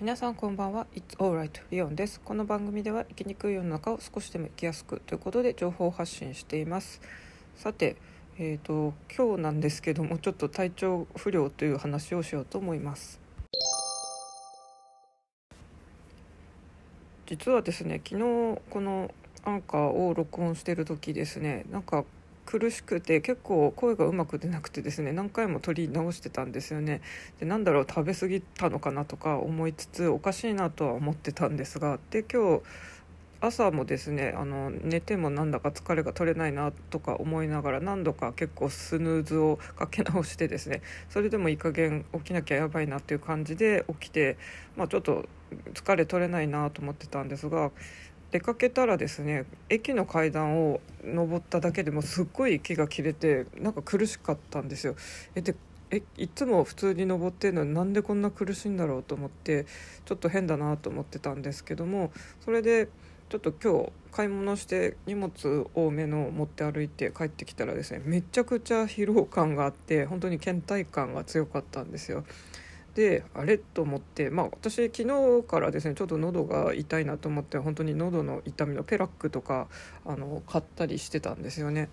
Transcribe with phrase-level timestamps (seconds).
[0.00, 0.86] 皆さんこんばんは。
[0.94, 2.20] It's alright リオンです。
[2.20, 7.00] この番組では生きにくい世の中を少しでも生きやすくということで情報発信しています。
[7.56, 7.96] さて
[8.38, 13.18] えーと、今日なんですけどもちょっと体調不良という話をしようと思います。
[17.26, 19.10] 実はですね昨日この
[19.42, 22.04] アンカーを録音してる時ですねなんか
[22.48, 27.02] 苦しくて結構声がうまく出なくてですね何回も取り直してたんですよね。
[27.38, 32.62] でなんだろう食べ過ぎたのかなとか思いつつおかしいなとは思ってたんですがで今日
[33.42, 40.80] 朝もですねあの寝てもなんだか疲れが取れないなとか思いながら何度か結構スヌーズをかけ直してですね
[41.10, 44.38] それでもいい加減起きなきゃやばいなっていう感じで起きて、
[44.74, 45.28] まあ、ちょっと
[45.74, 47.72] 疲れ取れないなと思ってたんですが
[48.30, 54.96] 出かけたらですね駅の階段を登っただけでもすっごい息が切れてなんか苦しかったんですよ。
[55.34, 55.54] えで
[55.90, 59.64] えいつも普通に登ってるのになんでこんな苦しいんだろうと思って
[60.04, 62.12] ちょっと変だなと思ってたんですけども
[62.44, 62.88] それで
[63.30, 72.24] ちょっと今日買い物して荷物多めの持って歩いて帰ってきたらですねめちゃくちゃ疲労感があって本当に倦怠感が強かったんですよ。
[72.98, 79.68] であれと思ってまあ私昨日からですねちょっと喉が痛いなと思って本当に喉の痛みのペラックとか
[80.04, 81.90] あの買ったりしてたんですよね。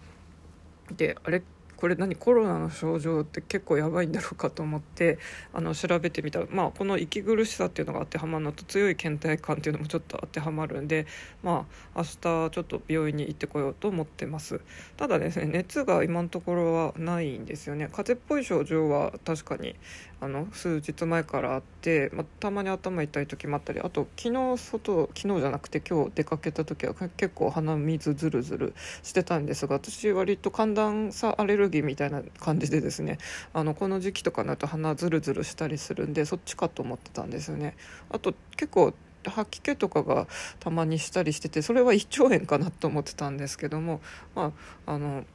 [0.98, 1.44] であれ
[1.78, 2.16] これ何？
[2.16, 5.20] コロナの症状って結構やばいんだろうかと思って
[5.54, 6.40] あの調べてみた。
[6.40, 11.08] ら、まあ、この息苦しさっていうのが当てはまるのと強い倦怠感っていうのもちょっと当てはまるんで、
[11.44, 11.66] ま
[11.96, 14.62] あ、明日ちょっと病院に行ってこようと思ってます。
[14.98, 17.90] ただですね熱が今のところはないんですよね。
[17.92, 19.76] 風邪っぽい症状は確かに
[20.22, 33.18] あの数日前からあって、まあ、たまに頭痛い時もあったりあと昨日外昨日じゃなくて今日出かけた時は結構鼻水ずるずるしてたんですが私割と寒暖差アレルギーみたいな感じでですね
[33.54, 37.76] あのこの時期とかになると鼻ズルズルしたりするんでそっちかと思ってたんですよね。
[38.10, 38.94] あと結構
[39.30, 40.28] 吐き気とかが
[40.60, 44.02] たまにしたりしててそれは胃腸炎かなと思ってたんですけども
[44.36, 44.54] ま
[44.86, 45.26] ああの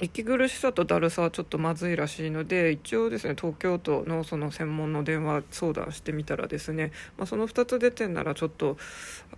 [0.00, 8.76] 息苦しさとだるさはちょっとまずいらしいので一応ですね東京都のその専門の電話相談してみたらですね、まあ、その2つ出てんならちょっと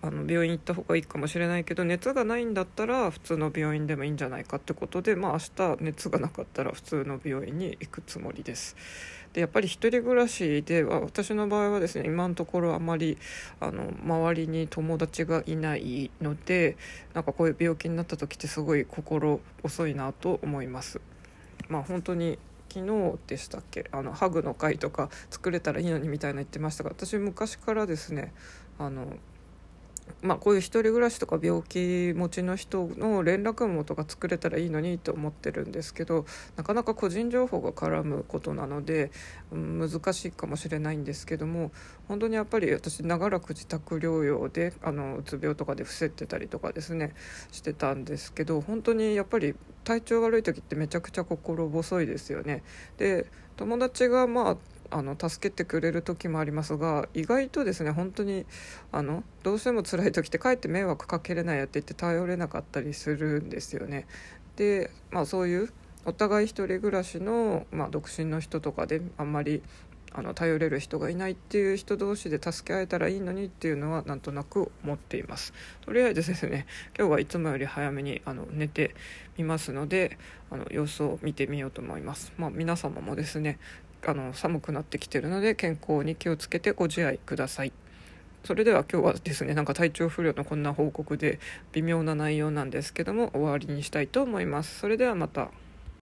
[0.03, 5.39] あの病院行った方がいいかもしれないけど熱がないんだったら普通の病院でもいいんじゃないかってことで、まあ、明
[5.79, 8.77] 日熱がなかったら普通の病院に行くつもりです。
[9.33, 13.17] でやっぱり1人暮らしでは私の場合はですね今のところあまり
[13.61, 16.77] あの周りに友達がいないので
[17.15, 21.01] なんかこういう病気になった時ってすごい心細いなと思思います。
[21.69, 22.39] まあ、本当に
[22.69, 23.89] 昨日でしたっけ？
[23.93, 28.33] あのハグの会とか作れたらいいのにみたいな言ってましたが私昔からですね
[28.79, 29.07] あの
[30.23, 36.27] まあ、こういう一人暮らしとか病気持ちの人の連絡網とか作れたらいいのにと思ってるんですけど
[36.57, 39.11] なかなか個人情報が絡むことなので、
[39.53, 41.73] うん、難しいかもしれないんですけども
[42.09, 47.15] 本当にやっぱり私長らく自宅療養であのうつ病とかで伏せてたりとかですね
[47.53, 49.55] してたんですけど本当にやっぱり
[49.85, 52.63] 体調悪い時ってめちゃくちゃ心細いですよね。
[52.99, 54.57] で友達がまあ
[54.91, 58.47] あの助けてくれる時もありますが意外とですね本当に
[58.93, 64.07] あのどうしても辛い時ってかえって迷惑かけれないやって言って頼れなかったりするんですよね。
[64.57, 65.73] でまあそういう
[66.05, 69.63] お互い一人暮らしの、まあ、独身の人とかであんまり
[70.13, 75.53] あの頼れる人がいないっていう人同士で助け合えたらいいのにっていうのはなんとなく思っています
[75.83, 76.67] とりあえずですね
[76.99, 78.95] 今日はいつもより早めにあの寝て
[79.39, 80.19] みますので
[80.51, 83.59] あの様子を見てみようと思いますまあ皆様もですね
[84.07, 87.73] あの寒くなってきてるので健康に気をつけてご自愛ください。
[88.45, 91.39] それでは今日はですねなんか体調不良のこんな報告で
[91.73, 94.79] 微妙な内容なんですけども終わりにしたいと思います。
[94.79, 95.51] それではまた。